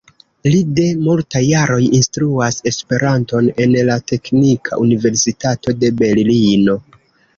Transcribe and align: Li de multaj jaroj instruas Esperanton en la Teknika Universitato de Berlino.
Li 0.53 0.59
de 0.77 0.85
multaj 1.07 1.41
jaroj 1.47 1.81
instruas 1.97 2.57
Esperanton 2.71 3.51
en 3.67 3.77
la 3.91 3.99
Teknika 4.13 4.81
Universitato 4.89 5.77
de 5.85 5.93
Berlino. 6.05 6.79